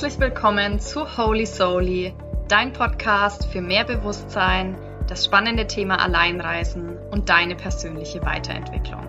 [0.00, 2.14] Herzlich willkommen zu Holy Soully,
[2.48, 9.06] dein Podcast für mehr Bewusstsein, das spannende Thema Alleinreisen und deine persönliche Weiterentwicklung.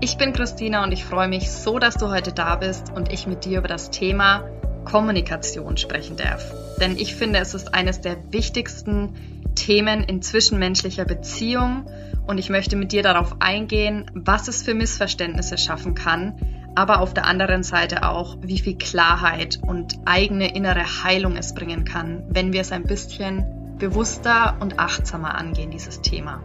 [0.00, 3.26] Ich bin Christina und ich freue mich so, dass du heute da bist und ich
[3.26, 4.48] mit dir über das Thema
[4.84, 6.54] Kommunikation sprechen darf.
[6.80, 11.90] Denn ich finde, es ist eines der wichtigsten Themen in zwischenmenschlicher Beziehung
[12.28, 16.36] und ich möchte mit dir darauf eingehen, was es für Missverständnisse schaffen kann,
[16.76, 21.84] aber auf der anderen Seite auch, wie viel Klarheit und eigene innere Heilung es bringen
[21.84, 26.42] kann, wenn wir es ein bisschen bewusster und achtsamer angehen, dieses Thema.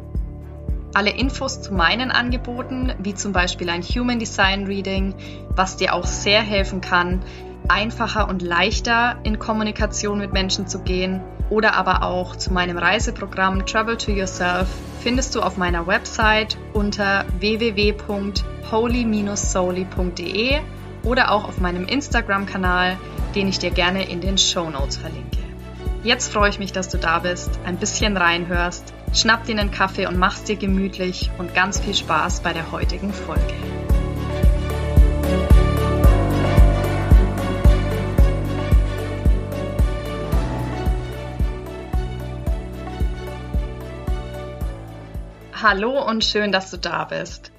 [0.95, 5.13] Alle Infos zu meinen Angeboten, wie zum Beispiel ein Human Design Reading,
[5.49, 7.21] was dir auch sehr helfen kann,
[7.67, 13.65] einfacher und leichter in Kommunikation mit Menschen zu gehen, oder aber auch zu meinem Reiseprogramm
[13.65, 14.67] Travel to Yourself,
[15.01, 17.93] findest du auf meiner Website unter www
[18.71, 20.59] holy-souli.de
[21.03, 22.97] oder auch auf meinem Instagram-Kanal,
[23.35, 25.37] den ich dir gerne in den Show Notes verlinke.
[26.03, 30.07] Jetzt freue ich mich, dass du da bist, ein bisschen reinhörst, schnapp dir einen Kaffee
[30.07, 33.53] und mach's dir gemütlich und ganz viel Spaß bei der heutigen Folge.
[45.63, 47.53] Hallo und schön, dass du da bist.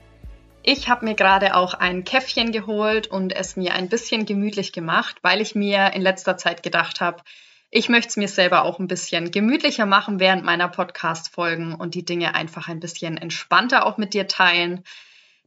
[0.62, 5.16] Ich habe mir gerade auch ein Käffchen geholt und es mir ein bisschen gemütlich gemacht,
[5.22, 7.22] weil ich mir in letzter Zeit gedacht habe,
[7.70, 12.04] ich möchte es mir selber auch ein bisschen gemütlicher machen während meiner Podcast-Folgen und die
[12.04, 14.84] Dinge einfach ein bisschen entspannter auch mit dir teilen,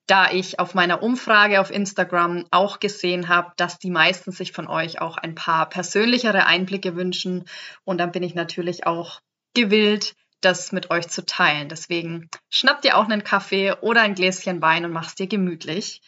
[0.07, 4.67] da ich auf meiner Umfrage auf Instagram auch gesehen habe, dass die meisten sich von
[4.67, 7.45] euch auch ein paar persönlichere Einblicke wünschen.
[7.83, 9.21] Und dann bin ich natürlich auch
[9.53, 11.69] gewillt, das mit euch zu teilen.
[11.69, 16.01] Deswegen schnapp dir auch einen Kaffee oder ein Gläschen Wein und mach's dir gemütlich,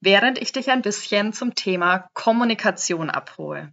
[0.00, 3.72] während ich dich ein bisschen zum Thema Kommunikation abhole.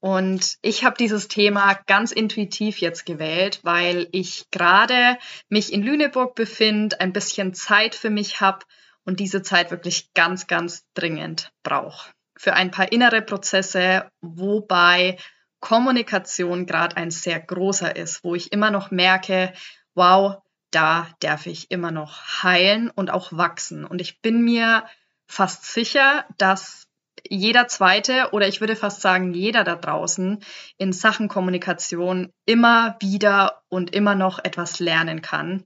[0.00, 5.18] Und ich habe dieses Thema ganz intuitiv jetzt gewählt, weil ich gerade
[5.50, 8.64] mich in Lüneburg befinde, ein bisschen Zeit für mich habe
[9.04, 12.12] und diese Zeit wirklich ganz, ganz dringend brauche.
[12.36, 15.18] Für ein paar innere Prozesse, wobei
[15.60, 19.52] Kommunikation gerade ein sehr großer ist, wo ich immer noch merke,
[19.94, 23.84] wow, da darf ich immer noch heilen und auch wachsen.
[23.84, 24.84] Und ich bin mir
[25.26, 26.86] fast sicher, dass
[27.28, 30.42] jeder zweite oder ich würde fast sagen jeder da draußen
[30.78, 35.64] in Sachen Kommunikation immer wieder und immer noch etwas lernen kann.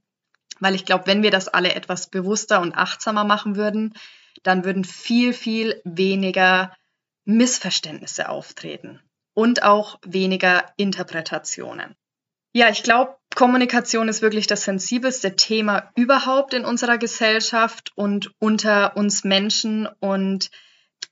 [0.58, 3.94] Weil ich glaube, wenn wir das alle etwas bewusster und achtsamer machen würden,
[4.42, 6.74] dann würden viel, viel weniger
[7.24, 9.00] Missverständnisse auftreten
[9.34, 11.94] und auch weniger Interpretationen.
[12.56, 18.96] Ja, ich glaube, Kommunikation ist wirklich das sensibelste Thema überhaupt in unserer Gesellschaft und unter
[18.96, 19.88] uns Menschen.
[19.98, 20.50] Und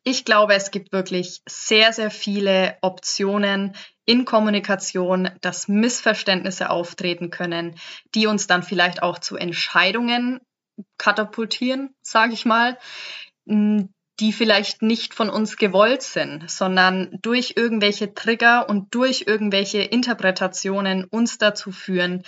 [0.05, 3.75] ich glaube, es gibt wirklich sehr, sehr viele Optionen
[4.05, 7.77] in Kommunikation, dass Missverständnisse auftreten können,
[8.15, 10.41] die uns dann vielleicht auch zu Entscheidungen
[10.97, 12.79] katapultieren, sage ich mal,
[14.21, 21.05] die vielleicht nicht von uns gewollt sind, sondern durch irgendwelche Trigger und durch irgendwelche Interpretationen
[21.05, 22.23] uns dazu führen,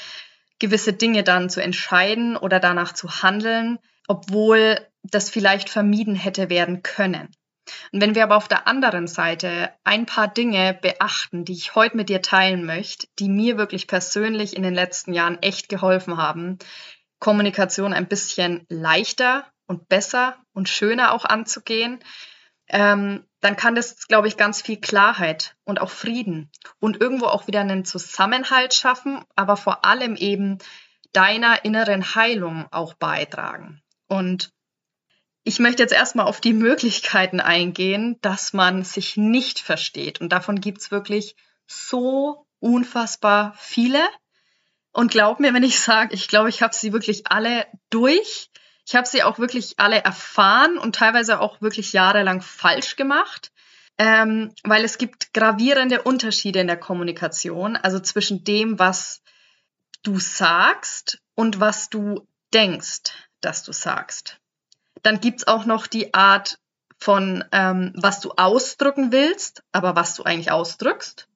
[0.58, 3.78] gewisse Dinge dann zu entscheiden oder danach zu handeln,
[4.08, 7.28] obwohl das vielleicht vermieden hätte werden können.
[7.92, 11.96] Und wenn wir aber auf der anderen Seite ein paar Dinge beachten, die ich heute
[11.96, 16.58] mit dir teilen möchte, die mir wirklich persönlich in den letzten Jahren echt geholfen haben,
[17.20, 22.00] Kommunikation ein bisschen leichter und besser und schöner auch anzugehen,
[22.68, 27.46] ähm, dann kann das, glaube ich, ganz viel Klarheit und auch Frieden und irgendwo auch
[27.46, 30.58] wieder einen Zusammenhalt schaffen, aber vor allem eben
[31.12, 33.82] deiner inneren Heilung auch beitragen.
[34.08, 34.50] Und
[35.44, 40.20] ich möchte jetzt erstmal auf die Möglichkeiten eingehen, dass man sich nicht versteht.
[40.20, 44.02] Und davon gibt's wirklich so unfassbar viele.
[44.90, 48.48] Und glaub mir, wenn ich sage, ich glaube, ich habe sie wirklich alle durch.
[48.86, 53.50] Ich habe sie auch wirklich alle erfahren und teilweise auch wirklich jahrelang falsch gemacht,
[53.96, 59.22] ähm, weil es gibt gravierende Unterschiede in der Kommunikation, also zwischen dem, was
[60.02, 64.38] du sagst und was du denkst, dass du sagst.
[65.02, 66.58] Dann gibt's auch noch die Art
[66.98, 71.28] von, ähm, was du ausdrücken willst, aber was du eigentlich ausdrückst.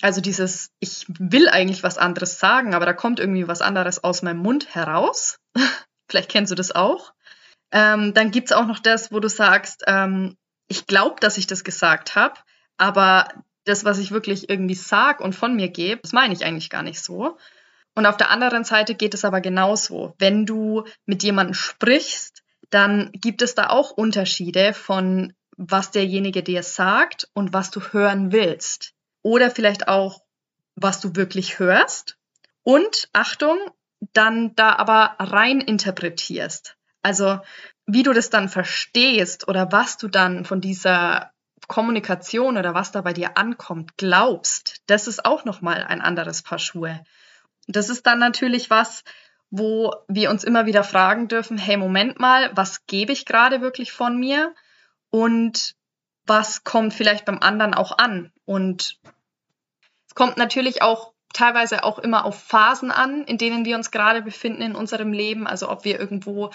[0.00, 4.22] Also dieses, ich will eigentlich was anderes sagen, aber da kommt irgendwie was anderes aus
[4.22, 5.38] meinem Mund heraus.
[6.08, 7.12] Vielleicht kennst du das auch.
[7.72, 10.36] Ähm, dann gibt's auch noch das, wo du sagst, ähm,
[10.68, 12.34] ich glaube, dass ich das gesagt habe,
[12.76, 13.28] aber
[13.64, 16.82] das, was ich wirklich irgendwie sag und von mir gebe, das meine ich eigentlich gar
[16.82, 17.38] nicht so.
[17.94, 20.14] Und auf der anderen Seite geht es aber genauso.
[20.18, 26.62] Wenn du mit jemandem sprichst, dann gibt es da auch Unterschiede von was derjenige dir
[26.62, 28.94] sagt und was du hören willst.
[29.22, 30.22] Oder vielleicht auch,
[30.74, 32.18] was du wirklich hörst.
[32.64, 33.58] Und Achtung,
[34.12, 36.76] dann da aber rein interpretierst.
[37.02, 37.40] Also
[37.86, 41.30] wie du das dann verstehst oder was du dann von dieser
[41.68, 46.58] Kommunikation oder was da bei dir ankommt, glaubst, das ist auch nochmal ein anderes Paar
[46.58, 47.04] Schuhe.
[47.66, 49.04] Das ist dann natürlich was,
[49.50, 53.92] wo wir uns immer wieder fragen dürfen, hey, Moment mal, was gebe ich gerade wirklich
[53.92, 54.54] von mir?
[55.10, 55.76] Und
[56.26, 58.32] was kommt vielleicht beim anderen auch an?
[58.44, 58.98] Und
[60.08, 64.22] es kommt natürlich auch teilweise auch immer auf Phasen an, in denen wir uns gerade
[64.22, 65.46] befinden in unserem Leben.
[65.46, 66.50] Also ob wir irgendwo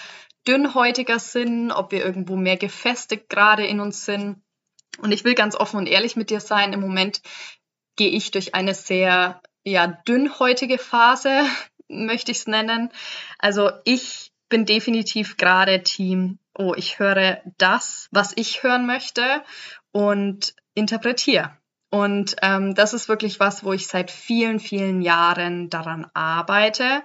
[0.48, 4.42] dünnhäutiger sind, ob wir irgendwo mehr gefestigt gerade in uns sind.
[5.00, 6.72] Und ich will ganz offen und ehrlich mit dir sein.
[6.72, 7.22] Im Moment
[7.96, 11.44] gehe ich durch eine sehr ja, dünnhäutige Phase,
[11.88, 12.90] möchte ich es nennen.
[13.38, 19.44] Also ich bin definitiv gerade Team, oh, ich höre das, was ich hören möchte
[19.92, 21.56] und interpretiere.
[21.90, 27.02] Und ähm, das ist wirklich was, wo ich seit vielen, vielen Jahren daran arbeite.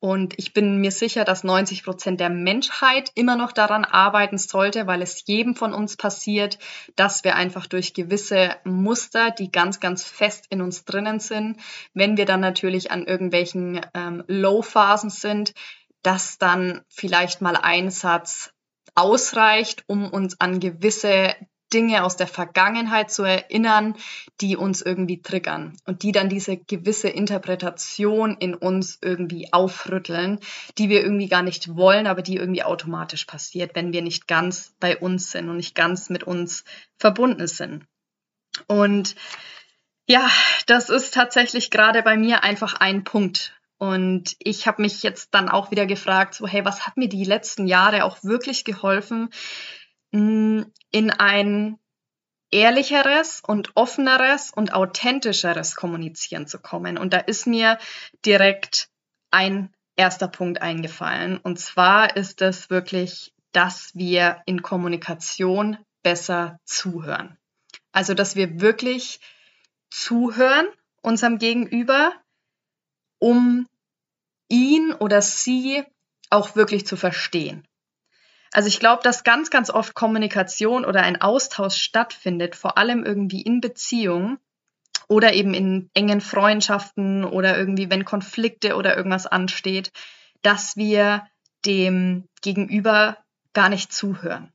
[0.00, 4.86] Und ich bin mir sicher, dass 90 Prozent der Menschheit immer noch daran arbeiten sollte,
[4.86, 6.58] weil es jedem von uns passiert,
[6.96, 11.58] dass wir einfach durch gewisse Muster, die ganz, ganz fest in uns drinnen sind,
[11.92, 15.52] wenn wir dann natürlich an irgendwelchen ähm, Low-Phasen sind,
[16.02, 18.50] dass dann vielleicht mal ein Satz
[18.94, 21.34] ausreicht, um uns an gewisse
[21.72, 23.94] Dinge aus der Vergangenheit zu erinnern,
[24.40, 30.38] die uns irgendwie triggern und die dann diese gewisse Interpretation in uns irgendwie aufrütteln,
[30.78, 34.74] die wir irgendwie gar nicht wollen, aber die irgendwie automatisch passiert, wenn wir nicht ganz
[34.80, 36.64] bei uns sind und nicht ganz mit uns
[36.98, 37.84] verbunden sind.
[38.66, 39.14] Und
[40.06, 40.28] ja,
[40.66, 43.54] das ist tatsächlich gerade bei mir einfach ein Punkt.
[43.78, 47.24] Und ich habe mich jetzt dann auch wieder gefragt, so hey, was hat mir die
[47.24, 49.30] letzten Jahre auch wirklich geholfen,
[50.12, 51.78] in ein
[52.50, 56.98] ehrlicheres und offeneres und authentischeres Kommunizieren zu kommen.
[56.98, 57.78] Und da ist mir
[58.24, 58.90] direkt
[59.30, 61.38] ein erster Punkt eingefallen.
[61.38, 67.38] Und zwar ist es wirklich, dass wir in Kommunikation besser zuhören.
[67.92, 69.20] Also, dass wir wirklich
[69.90, 70.66] zuhören
[71.00, 72.12] unserem Gegenüber,
[73.18, 73.66] um
[74.48, 75.84] ihn oder sie
[76.30, 77.66] auch wirklich zu verstehen.
[78.52, 83.40] Also ich glaube, dass ganz, ganz oft Kommunikation oder ein Austausch stattfindet, vor allem irgendwie
[83.40, 84.38] in Beziehungen
[85.08, 89.90] oder eben in engen Freundschaften oder irgendwie, wenn Konflikte oder irgendwas ansteht,
[90.42, 91.26] dass wir
[91.64, 93.16] dem Gegenüber
[93.54, 94.52] gar nicht zuhören,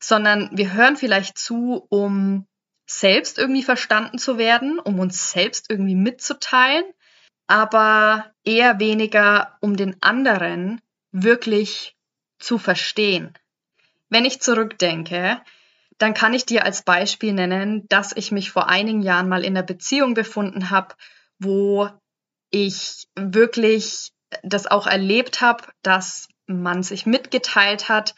[0.00, 2.46] sondern wir hören vielleicht zu, um
[2.86, 6.84] selbst irgendwie verstanden zu werden, um uns selbst irgendwie mitzuteilen,
[7.46, 10.80] aber eher weniger, um den anderen
[11.10, 11.97] wirklich
[12.38, 13.34] zu verstehen.
[14.08, 15.40] Wenn ich zurückdenke,
[15.98, 19.56] dann kann ich dir als Beispiel nennen, dass ich mich vor einigen Jahren mal in
[19.56, 20.94] einer Beziehung befunden habe,
[21.38, 21.88] wo
[22.50, 24.12] ich wirklich
[24.42, 28.14] das auch erlebt habe, dass man sich mitgeteilt hat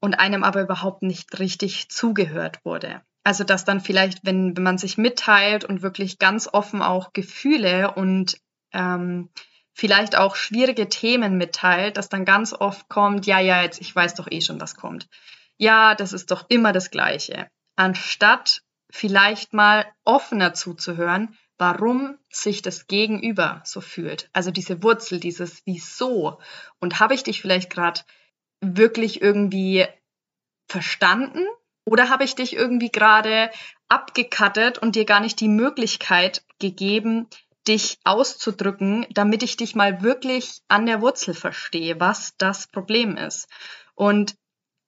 [0.00, 3.02] und einem aber überhaupt nicht richtig zugehört wurde.
[3.24, 7.92] Also dass dann vielleicht, wenn, wenn man sich mitteilt und wirklich ganz offen auch Gefühle
[7.92, 8.36] und
[8.72, 9.30] ähm,
[9.72, 14.14] vielleicht auch schwierige Themen mitteilt, dass dann ganz oft kommt, ja, ja, jetzt, ich weiß
[14.14, 15.08] doch eh schon, was kommt.
[15.56, 17.48] Ja, das ist doch immer das Gleiche.
[17.76, 24.28] Anstatt vielleicht mal offener zuzuhören, warum sich das Gegenüber so fühlt.
[24.32, 26.40] Also diese Wurzel, dieses Wieso.
[26.80, 28.00] Und habe ich dich vielleicht gerade
[28.60, 29.86] wirklich irgendwie
[30.68, 31.46] verstanden?
[31.84, 33.50] Oder habe ich dich irgendwie gerade
[33.88, 37.28] abgekattet und dir gar nicht die Möglichkeit gegeben,
[37.68, 43.48] dich auszudrücken, damit ich dich mal wirklich an der Wurzel verstehe, was das Problem ist.
[43.94, 44.34] Und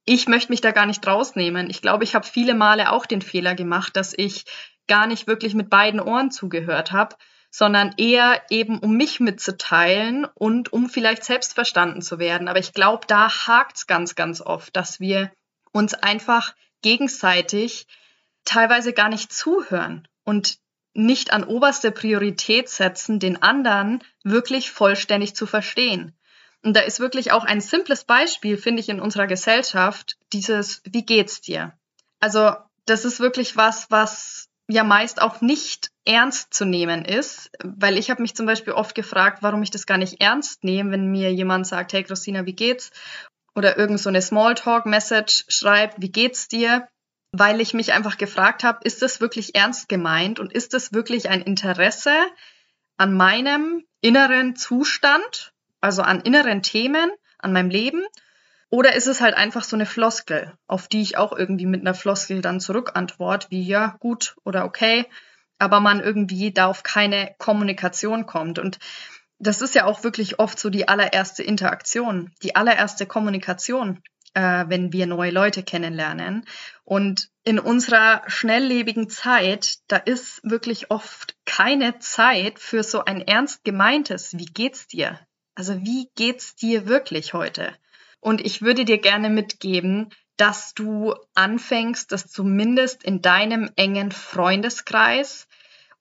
[0.04, 1.70] ich möchte mich da gar nicht rausnehmen.
[1.70, 4.44] Ich glaube, ich habe viele Male auch den Fehler gemacht, dass ich
[4.86, 7.16] gar nicht wirklich mit beiden Ohren zugehört habe,
[7.50, 12.48] sondern eher eben um mich mitzuteilen und um vielleicht selbst verstanden zu werden.
[12.48, 15.30] Aber ich glaube, da hakt's ganz, ganz oft, dass wir
[15.72, 17.86] uns einfach gegenseitig
[18.44, 20.58] teilweise gar nicht zuhören und
[20.94, 26.16] nicht an oberste Priorität setzen, den anderen wirklich vollständig zu verstehen.
[26.62, 31.04] Und da ist wirklich auch ein simples Beispiel, finde ich, in unserer Gesellschaft, dieses, wie
[31.04, 31.74] geht's dir?
[32.20, 32.52] Also,
[32.86, 38.10] das ist wirklich was, was ja meist auch nicht ernst zu nehmen ist, weil ich
[38.10, 41.32] habe mich zum Beispiel oft gefragt, warum ich das gar nicht ernst nehme, wenn mir
[41.32, 42.90] jemand sagt, hey Christina, wie geht's?
[43.54, 46.88] Oder irgend so eine Smalltalk-Message schreibt, wie geht's dir?
[47.38, 51.28] Weil ich mich einfach gefragt habe, ist das wirklich ernst gemeint und ist das wirklich
[51.28, 52.14] ein Interesse
[52.96, 58.02] an meinem inneren Zustand, also an inneren Themen, an meinem Leben?
[58.70, 61.94] Oder ist es halt einfach so eine Floskel, auf die ich auch irgendwie mit einer
[61.94, 65.06] Floskel dann zurückantwort, wie ja, gut oder okay,
[65.58, 68.60] aber man irgendwie da auf keine Kommunikation kommt.
[68.60, 68.78] Und
[69.40, 74.02] das ist ja auch wirklich oft so die allererste Interaktion, die allererste Kommunikation,
[74.34, 76.44] äh, wenn wir neue Leute kennenlernen.
[76.84, 83.64] Und in unserer schnelllebigen Zeit, da ist wirklich oft keine Zeit für so ein ernst
[83.64, 85.18] gemeintes, wie geht's dir?
[85.54, 87.72] Also wie geht's dir wirklich heute?
[88.20, 95.46] Und ich würde dir gerne mitgeben, dass du anfängst, das zumindest in deinem engen Freundeskreis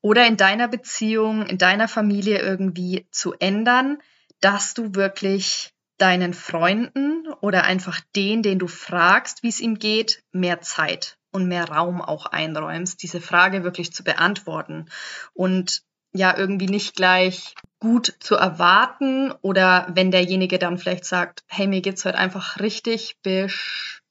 [0.01, 3.99] oder in deiner Beziehung, in deiner Familie irgendwie zu ändern,
[4.41, 10.23] dass du wirklich deinen Freunden oder einfach den, den du fragst, wie es ihm geht,
[10.31, 14.87] mehr Zeit und mehr Raum auch einräumst, diese Frage wirklich zu beantworten
[15.33, 15.83] und
[16.13, 21.81] ja irgendwie nicht gleich gut zu erwarten oder wenn derjenige dann vielleicht sagt, hey, mir
[21.81, 24.01] geht's heute einfach richtig bisch,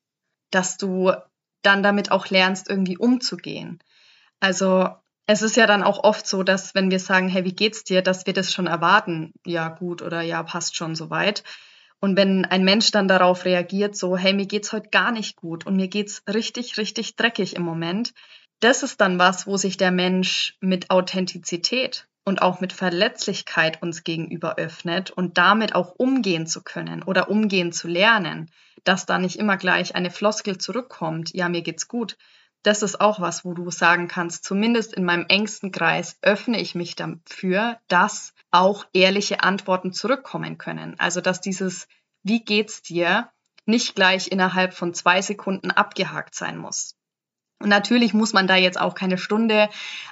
[0.51, 1.12] dass du
[1.62, 3.79] dann damit auch lernst, irgendwie umzugehen.
[4.41, 4.89] Also
[5.27, 8.03] es ist ja dann auch oft so, dass wenn wir sagen, hey, wie geht's dir,
[8.03, 11.45] dass wir das schon erwarten, ja gut oder ja passt schon soweit.
[12.02, 15.66] Und wenn ein Mensch dann darauf reagiert, so, hey, mir geht's heute gar nicht gut
[15.66, 18.12] und mir geht's richtig, richtig dreckig im Moment,
[18.59, 24.02] das ist dann was, wo sich der Mensch mit Authentizität und auch mit Verletzlichkeit uns
[24.02, 28.50] gegenüber öffnet und damit auch umgehen zu können oder umgehen zu lernen,
[28.82, 32.16] dass da nicht immer gleich eine Floskel zurückkommt, ja, mir geht's gut.
[32.62, 36.75] Das ist auch was, wo du sagen kannst, zumindest in meinem engsten Kreis öffne ich
[36.75, 40.95] mich dafür, dass auch ehrliche Antworten zurückkommen können.
[40.99, 41.88] Also, dass dieses
[42.23, 43.31] Wie geht's dir
[43.66, 46.97] nicht gleich innerhalb von zwei Sekunden abgehakt sein muss.
[47.59, 49.69] Und natürlich muss man da jetzt auch keine Stunde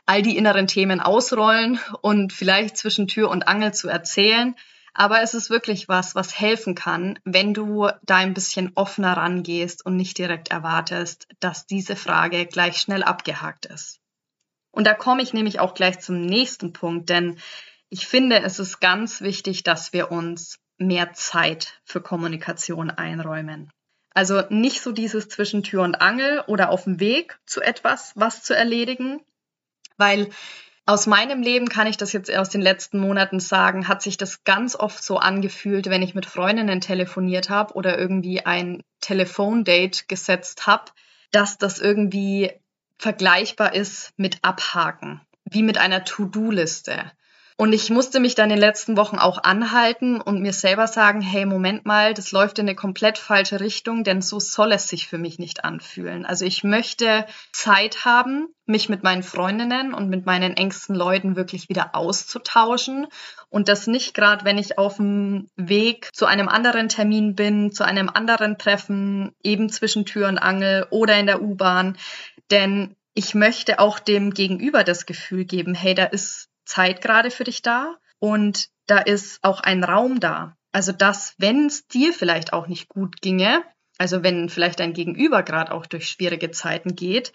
[0.07, 4.55] all die inneren Themen ausrollen und vielleicht zwischen Tür und Angel zu erzählen.
[4.93, 9.85] Aber es ist wirklich was, was helfen kann, wenn du da ein bisschen offener rangehst
[9.85, 14.01] und nicht direkt erwartest, dass diese Frage gleich schnell abgehakt ist.
[14.73, 17.39] Und da komme ich nämlich auch gleich zum nächsten Punkt, denn
[17.89, 23.71] ich finde, es ist ganz wichtig, dass wir uns mehr Zeit für Kommunikation einräumen.
[24.13, 28.43] Also nicht so dieses zwischen Tür und Angel oder auf dem Weg zu etwas, was
[28.43, 29.21] zu erledigen,
[29.97, 30.31] weil
[30.87, 34.45] aus meinem Leben kann ich das jetzt aus den letzten Monaten sagen, hat sich das
[34.45, 40.67] ganz oft so angefühlt, wenn ich mit Freundinnen telefoniert habe oder irgendwie ein Telefondate gesetzt
[40.67, 40.91] habe,
[41.31, 42.53] dass das irgendwie
[42.99, 47.13] vergleichbar ist mit Abhaken, wie mit einer To-Do-Liste.
[47.61, 51.21] Und ich musste mich dann in den letzten Wochen auch anhalten und mir selber sagen,
[51.21, 55.07] hey, Moment mal, das läuft in eine komplett falsche Richtung, denn so soll es sich
[55.07, 56.25] für mich nicht anfühlen.
[56.25, 61.69] Also ich möchte Zeit haben, mich mit meinen Freundinnen und mit meinen engsten Leuten wirklich
[61.69, 63.09] wieder auszutauschen
[63.51, 67.85] und das nicht gerade, wenn ich auf dem Weg zu einem anderen Termin bin, zu
[67.85, 71.99] einem anderen Treffen, eben zwischen Tür und Angel oder in der U-Bahn,
[72.51, 77.45] denn ich möchte auch dem Gegenüber das Gefühl geben, hey, da ist Zeit gerade für
[77.45, 80.57] dich da und da ist auch ein Raum da.
[80.73, 83.63] Also dass, wenn es dir vielleicht auch nicht gut ginge,
[83.99, 87.33] also wenn vielleicht dein Gegenüber gerade auch durch schwierige Zeiten geht,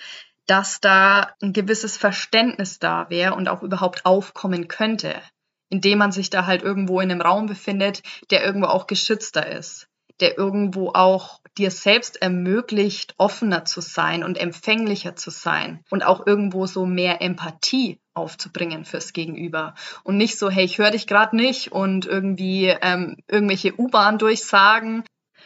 [0.48, 5.22] dass da ein gewisses Verständnis da wäre und auch überhaupt aufkommen könnte,
[5.70, 9.90] indem man sich da halt irgendwo in einem Raum befindet, der irgendwo auch geschützter ist
[10.20, 16.26] der irgendwo auch dir selbst ermöglicht, offener zu sein und empfänglicher zu sein und auch
[16.26, 21.36] irgendwo so mehr Empathie aufzubringen fürs Gegenüber und nicht so, hey, ich höre dich gerade
[21.36, 25.04] nicht und irgendwie ähm, irgendwelche U-Bahn durchsagen,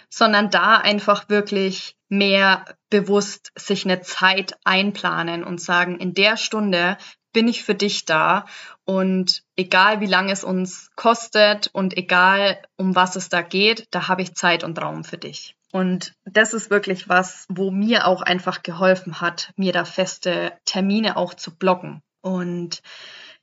[0.09, 6.97] sondern da einfach wirklich mehr bewusst sich eine Zeit einplanen und sagen, in der Stunde
[7.31, 8.45] bin ich für dich da
[8.85, 14.07] und egal wie lange es uns kostet und egal um was es da geht, da
[14.07, 15.55] habe ich Zeit und Raum für dich.
[15.71, 21.15] Und das ist wirklich was, wo mir auch einfach geholfen hat, mir da feste Termine
[21.15, 22.01] auch zu blocken.
[22.21, 22.81] Und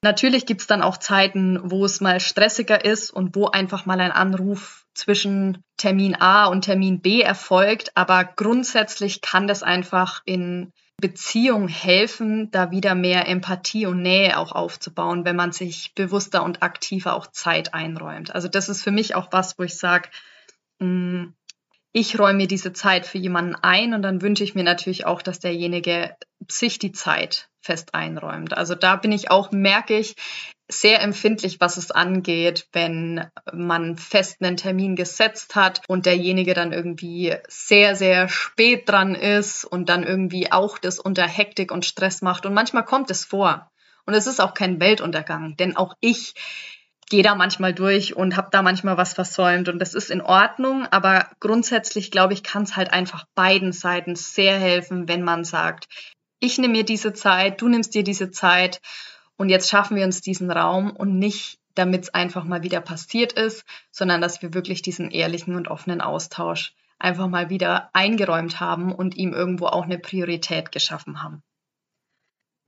[0.02, 4.12] natürlich gibt's dann auch Zeiten, wo es mal stressiger ist und wo einfach mal ein
[4.12, 7.97] Anruf zwischen Termin A und Termin B erfolgt.
[7.97, 14.52] Aber grundsätzlich kann das einfach in Beziehung helfen, da wieder mehr Empathie und Nähe auch
[14.52, 18.35] aufzubauen, wenn man sich bewusster und aktiver auch Zeit einräumt.
[18.35, 20.09] Also das ist für mich auch was, wo ich sage,
[20.78, 21.26] mm,
[21.92, 25.23] ich räume mir diese Zeit für jemanden ein und dann wünsche ich mir natürlich auch,
[25.23, 26.14] dass derjenige
[26.50, 28.56] sich die Zeit fest einräumt.
[28.56, 30.16] Also da bin ich auch, merke ich,
[30.68, 36.73] sehr empfindlich, was es angeht, wenn man fest einen Termin gesetzt hat und derjenige dann
[36.73, 42.23] irgendwie sehr, sehr spät dran ist und dann irgendwie auch das unter Hektik und Stress
[42.23, 42.46] macht.
[42.46, 43.70] Und manchmal kommt es vor.
[44.06, 46.35] Und es ist auch kein Weltuntergang, denn auch ich
[47.08, 50.87] gehe da manchmal durch und habe da manchmal was versäumt und das ist in Ordnung,
[50.90, 55.87] aber grundsätzlich glaube ich, kann es halt einfach beiden Seiten sehr helfen, wenn man sagt,
[56.40, 58.81] ich nehme mir diese Zeit, du nimmst dir diese Zeit
[59.37, 63.33] und jetzt schaffen wir uns diesen Raum und nicht, damit es einfach mal wieder passiert
[63.33, 68.95] ist, sondern dass wir wirklich diesen ehrlichen und offenen Austausch einfach mal wieder eingeräumt haben
[68.95, 71.43] und ihm irgendwo auch eine Priorität geschaffen haben.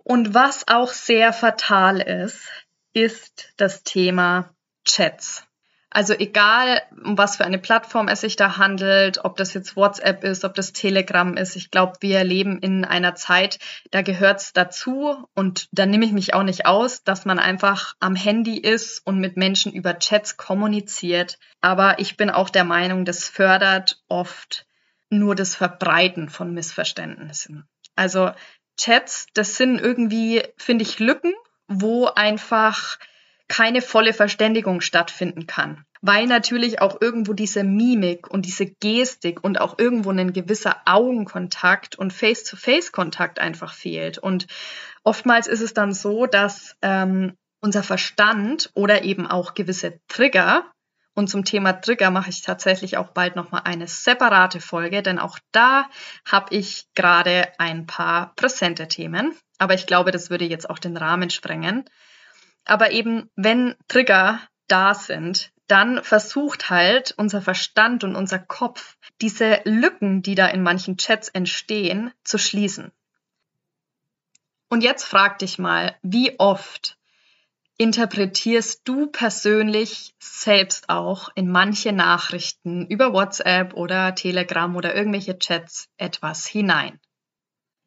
[0.05, 2.51] Und was auch sehr fatal ist,
[2.93, 5.48] ist das Thema Chats.
[5.91, 10.23] Also egal, um was für eine Plattform es sich da handelt, ob das jetzt WhatsApp
[10.23, 13.59] ist, ob das Telegram ist, ich glaube, wir leben in einer Zeit,
[13.91, 17.95] da gehört es dazu und da nehme ich mich auch nicht aus, dass man einfach
[18.01, 21.39] am Handy ist und mit Menschen über Chats kommuniziert.
[21.63, 24.67] Aber ich bin auch der Meinung, das fördert oft
[25.09, 27.67] nur das Verbreiten von Missverständnissen.
[27.97, 28.33] Also
[28.77, 31.33] Chats, das sind irgendwie, finde ich, Lücken,
[31.67, 32.99] wo einfach
[33.49, 35.85] keine volle Verständigung stattfinden kann.
[36.01, 41.97] Weil natürlich auch irgendwo diese Mimik und diese Gestik und auch irgendwo ein gewisser Augenkontakt
[41.97, 44.19] und Face-to-Face-Kontakt einfach fehlt.
[44.19, 44.47] Und
[45.03, 50.65] oftmals ist es dann so, dass ähm, unser Verstand oder eben auch gewisse Trigger,
[51.19, 55.41] und zum Thema Trigger mache ich tatsächlich auch bald nochmal eine separate Folge, denn auch
[55.51, 55.91] da
[56.25, 59.37] habe ich gerade ein paar präsente Themen.
[59.59, 61.87] Aber ich glaube, das würde jetzt auch den Rahmen sprengen.
[62.65, 69.61] Aber eben, wenn Trigger da sind, dann versucht halt unser Verstand und unser Kopf, diese
[69.65, 72.91] Lücken, die da in manchen Chats entstehen, zu schließen.
[74.71, 76.99] Und jetzt frag dich mal, wie oft
[77.79, 85.89] interpretierst du persönlich selbst auch in manche Nachrichten über WhatsApp oder Telegram oder irgendwelche Chats
[85.97, 87.01] etwas hinein?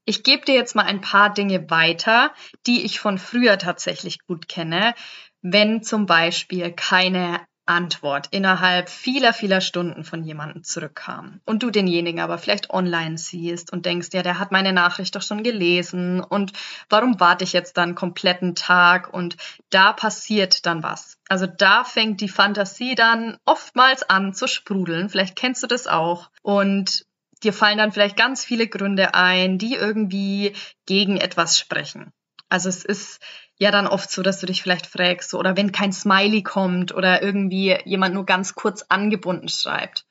[0.05, 2.33] Ich gebe dir jetzt mal ein paar Dinge weiter,
[2.65, 4.95] die ich von früher tatsächlich gut kenne,
[5.41, 12.19] wenn zum Beispiel keine Antwort innerhalb vieler, vieler Stunden von jemandem zurückkam und du denjenigen
[12.19, 16.53] aber vielleicht online siehst und denkst, ja, der hat meine Nachricht doch schon gelesen und
[16.89, 19.37] warum warte ich jetzt dann kompletten Tag und
[19.69, 21.17] da passiert dann was.
[21.29, 25.09] Also da fängt die Fantasie dann oftmals an zu sprudeln.
[25.09, 27.05] Vielleicht kennst du das auch und
[27.43, 30.53] dir fallen dann vielleicht ganz viele Gründe ein, die irgendwie
[30.85, 32.11] gegen etwas sprechen.
[32.49, 33.21] Also es ist
[33.59, 37.21] ja dann oft so, dass du dich vielleicht fragst, oder wenn kein Smiley kommt oder
[37.21, 40.05] irgendwie jemand nur ganz kurz angebunden schreibt.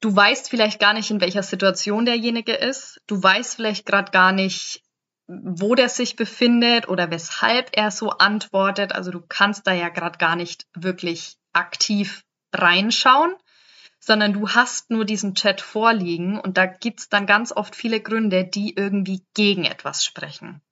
[0.00, 3.00] Du weißt vielleicht gar nicht, in welcher Situation derjenige ist.
[3.06, 4.82] Du weißt vielleicht gerade gar nicht,
[5.26, 8.92] wo der sich befindet oder weshalb er so antwortet.
[8.92, 12.22] Also du kannst da ja gerade gar nicht wirklich aktiv
[12.54, 13.34] reinschauen
[14.06, 18.44] sondern du hast nur diesen Chat vorliegen und da gibt's dann ganz oft viele Gründe,
[18.44, 20.62] die irgendwie gegen etwas sprechen.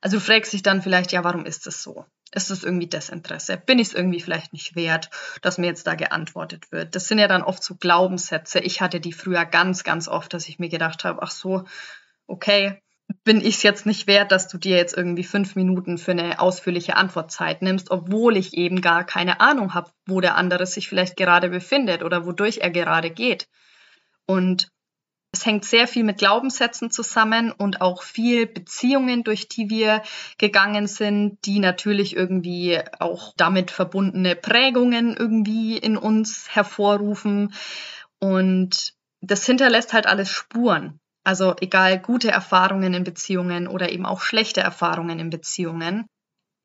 [0.00, 2.04] Also du fragst dich dann vielleicht, ja, warum ist das so?
[2.30, 3.56] Ist das irgendwie Desinteresse?
[3.56, 5.10] Bin ich es irgendwie vielleicht nicht wert,
[5.42, 6.94] dass mir jetzt da geantwortet wird?
[6.94, 8.60] Das sind ja dann oft so Glaubenssätze.
[8.60, 11.64] Ich hatte die früher ganz, ganz oft, dass ich mir gedacht habe, ach so,
[12.28, 12.80] okay,
[13.24, 16.40] bin ich es jetzt nicht wert, dass du dir jetzt irgendwie fünf Minuten für eine
[16.40, 21.16] ausführliche Antwortzeit nimmst, obwohl ich eben gar keine Ahnung habe, wo der andere sich vielleicht
[21.16, 23.48] gerade befindet oder wodurch er gerade geht.
[24.26, 24.68] Und
[25.32, 30.02] es hängt sehr viel mit Glaubenssätzen zusammen und auch viel Beziehungen, durch die wir
[30.38, 37.52] gegangen sind, die natürlich irgendwie auch damit verbundene Prägungen irgendwie in uns hervorrufen.
[38.18, 41.00] Und das hinterlässt halt alles Spuren.
[41.26, 46.06] Also egal gute Erfahrungen in Beziehungen oder eben auch schlechte Erfahrungen in Beziehungen.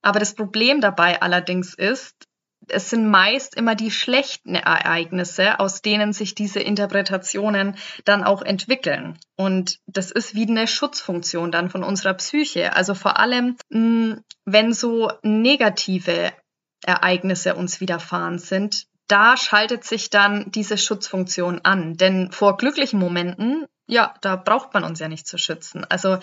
[0.04, 2.28] Aber das Problem dabei allerdings ist,
[2.68, 9.18] es sind meist immer die schlechten Ereignisse, aus denen sich diese Interpretationen dann auch entwickeln.
[9.36, 12.76] Und das ist wie eine Schutzfunktion dann von unserer Psyche.
[12.76, 16.34] Also vor allem, hm, wenn so negative
[16.86, 21.98] Ereignisse uns widerfahren sind, da schaltet sich dann diese Schutzfunktion an.
[21.98, 25.86] Denn vor glücklichen Momenten ja, da braucht man uns ja nicht zu schützen.
[25.90, 26.20] Also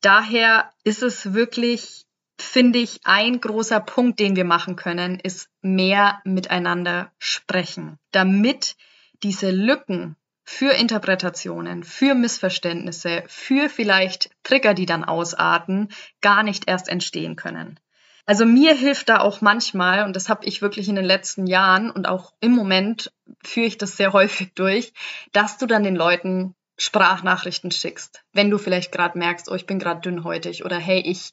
[0.00, 2.04] daher ist es wirklich,
[2.38, 8.76] finde ich, ein großer Punkt, den wir machen können, ist mehr miteinander sprechen, damit
[9.22, 15.88] diese Lücken für Interpretationen, für Missverständnisse, für vielleicht Trigger, die dann ausarten,
[16.20, 17.78] gar nicht erst entstehen können.
[18.24, 21.90] Also mir hilft da auch manchmal, und das habe ich wirklich in den letzten Jahren
[21.90, 23.12] und auch im Moment
[23.42, 24.92] führe ich das sehr häufig durch,
[25.32, 29.78] dass du dann den Leuten Sprachnachrichten schickst, wenn du vielleicht gerade merkst, oh, ich bin
[29.78, 31.32] gerade dünnhäutig oder hey, ich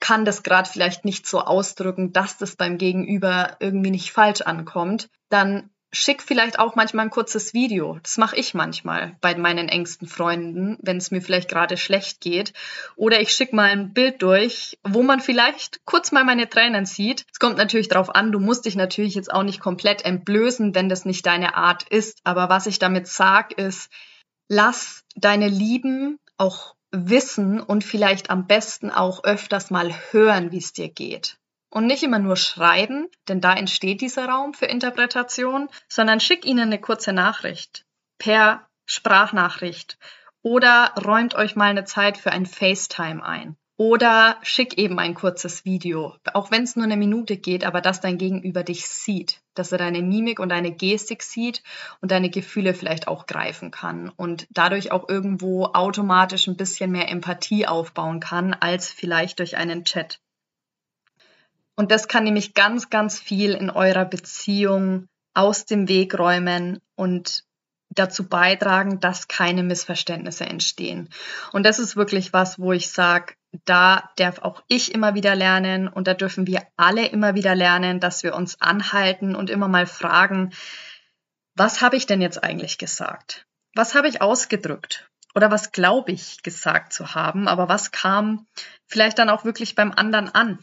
[0.00, 5.08] kann das gerade vielleicht nicht so ausdrücken, dass das beim Gegenüber irgendwie nicht falsch ankommt,
[5.30, 7.98] dann schick vielleicht auch manchmal ein kurzes Video.
[8.02, 12.52] Das mache ich manchmal bei meinen engsten Freunden, wenn es mir vielleicht gerade schlecht geht.
[12.96, 17.24] Oder ich schicke mal ein Bild durch, wo man vielleicht kurz mal meine Tränen sieht.
[17.32, 20.88] Es kommt natürlich darauf an, du musst dich natürlich jetzt auch nicht komplett entblößen, wenn
[20.88, 22.20] das nicht deine Art ist.
[22.24, 23.90] Aber was ich damit sage, ist,
[24.48, 30.72] lass deine Lieben auch wissen und vielleicht am besten auch öfters mal hören, wie es
[30.72, 31.38] dir geht.
[31.70, 36.68] Und nicht immer nur schreiben, denn da entsteht dieser Raum für Interpretation, sondern schick ihnen
[36.68, 37.84] eine kurze Nachricht
[38.18, 39.98] per Sprachnachricht
[40.42, 43.56] oder räumt euch mal eine Zeit für ein FaceTime ein.
[43.76, 48.00] Oder schick eben ein kurzes Video, auch wenn es nur eine Minute geht, aber dass
[48.00, 51.62] dein Gegenüber dich sieht, dass er deine Mimik und deine Gestik sieht
[52.00, 57.10] und deine Gefühle vielleicht auch greifen kann und dadurch auch irgendwo automatisch ein bisschen mehr
[57.10, 60.20] Empathie aufbauen kann als vielleicht durch einen Chat.
[61.74, 67.44] Und das kann nämlich ganz, ganz viel in eurer Beziehung aus dem Weg räumen und
[67.90, 71.08] dazu beitragen, dass keine Missverständnisse entstehen.
[71.52, 75.88] Und das ist wirklich was, wo ich sage, da darf auch ich immer wieder lernen
[75.88, 79.86] und da dürfen wir alle immer wieder lernen, dass wir uns anhalten und immer mal
[79.86, 80.52] fragen,
[81.54, 83.46] was habe ich denn jetzt eigentlich gesagt?
[83.74, 85.08] Was habe ich ausgedrückt?
[85.34, 87.46] Oder was glaube ich gesagt zu haben?
[87.46, 88.46] Aber was kam
[88.86, 90.62] vielleicht dann auch wirklich beim anderen an?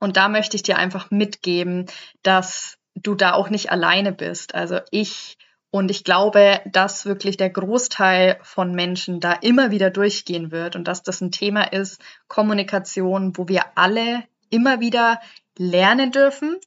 [0.00, 1.86] Und da möchte ich dir einfach mitgeben,
[2.22, 4.54] dass du da auch nicht alleine bist.
[4.54, 5.36] Also ich
[5.74, 10.86] und ich glaube, dass wirklich der Großteil von Menschen da immer wieder durchgehen wird und
[10.86, 15.20] dass das ein Thema ist, Kommunikation, wo wir alle immer wieder
[15.58, 16.58] lernen dürfen,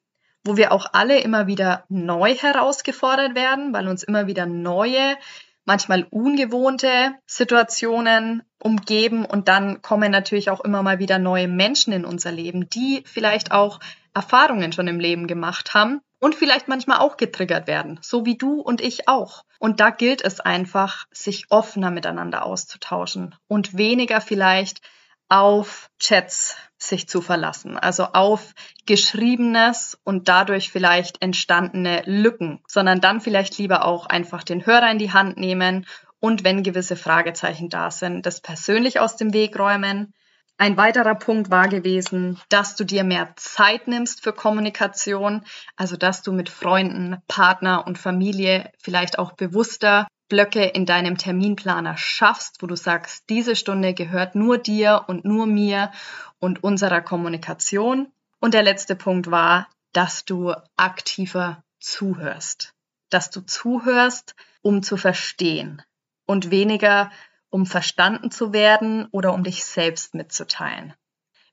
[0.44, 5.16] wo wir auch alle immer wieder neu herausgefordert werden, weil uns immer wieder neue
[5.64, 9.24] manchmal ungewohnte Situationen umgeben.
[9.24, 13.54] Und dann kommen natürlich auch immer mal wieder neue Menschen in unser Leben, die vielleicht
[13.54, 13.80] auch
[14.14, 18.60] Erfahrungen schon im Leben gemacht haben und vielleicht manchmal auch getriggert werden, so wie du
[18.62, 19.44] und ich auch.
[19.60, 24.82] Und da gilt es einfach, sich offener miteinander auszutauschen und weniger vielleicht
[25.30, 28.54] auf Chats sich zu verlassen, also auf
[28.86, 35.00] geschriebenes und dadurch vielleicht entstandene Lücken, sondern dann vielleicht lieber auch einfach den Hörer in
[35.00, 35.86] die Hand nehmen
[36.20, 40.14] und wenn gewisse Fragezeichen da sind, das persönlich aus dem Weg räumen.
[40.60, 45.44] Ein weiterer Punkt war gewesen, dass du dir mehr Zeit nimmst für Kommunikation,
[45.76, 51.96] also dass du mit Freunden, Partner und Familie vielleicht auch bewusster Blöcke in deinem Terminplaner
[51.96, 55.92] schaffst, wo du sagst, diese Stunde gehört nur dir und nur mir
[56.40, 58.12] und unserer Kommunikation.
[58.40, 62.74] Und der letzte Punkt war, dass du aktiver zuhörst.
[63.10, 65.82] Dass du zuhörst, um zu verstehen
[66.26, 67.12] und weniger
[67.58, 70.94] um verstanden zu werden oder um dich selbst mitzuteilen.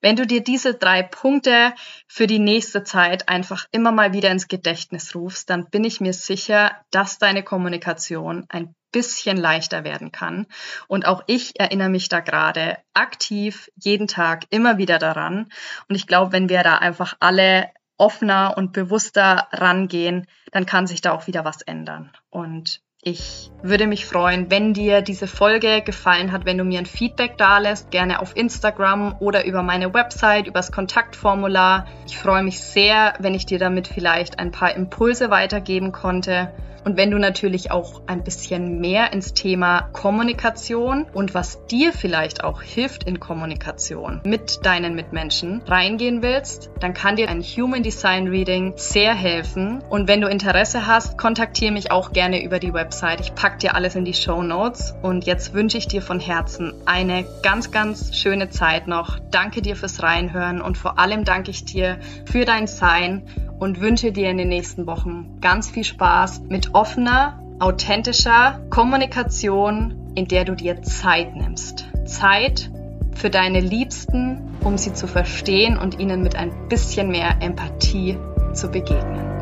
[0.03, 1.73] Wenn du dir diese drei Punkte
[2.07, 6.13] für die nächste Zeit einfach immer mal wieder ins Gedächtnis rufst, dann bin ich mir
[6.13, 10.47] sicher, dass deine Kommunikation ein bisschen leichter werden kann.
[10.89, 15.49] Und auch ich erinnere mich da gerade aktiv jeden Tag immer wieder daran.
[15.89, 21.01] Und ich glaube, wenn wir da einfach alle offener und bewusster rangehen, dann kann sich
[21.01, 22.13] da auch wieder was ändern.
[22.29, 26.87] Und ich würde mich freuen, wenn dir diese Folge gefallen hat, wenn du mir ein
[26.87, 31.87] Feedback dalässt, gerne auf Instagram oder über meine Website, übers Kontaktformular.
[32.07, 36.51] Ich freue mich sehr, wenn ich dir damit vielleicht ein paar Impulse weitergeben konnte.
[36.85, 42.45] Und wenn du natürlich auch ein bisschen mehr ins Thema Kommunikation und was dir vielleicht
[42.45, 48.29] auch hilft in Kommunikation mit deinen Mitmenschen reingehen willst, dann kann dir ein Human Design
[48.29, 49.83] Reading sehr helfen.
[49.89, 53.21] Und wenn du Interesse hast, kontaktiere mich auch gerne über die Website.
[53.21, 54.95] Ich packe dir alles in die Show Notes.
[55.03, 59.19] Und jetzt wünsche ich dir von Herzen eine ganz, ganz schöne Zeit noch.
[59.31, 63.23] Danke dir fürs Reinhören und vor allem danke ich dir für dein Sein
[63.59, 70.29] und wünsche dir in den nächsten Wochen ganz viel Spaß mit offener, authentischer Kommunikation, in
[70.29, 71.87] der du dir Zeit nimmst.
[72.05, 72.71] Zeit
[73.15, 78.19] für deine Liebsten, um sie zu verstehen und ihnen mit ein bisschen mehr Empathie
[78.53, 79.34] zu begegnen.